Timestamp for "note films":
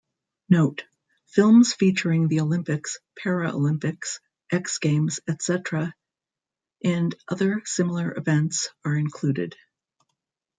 0.49-1.73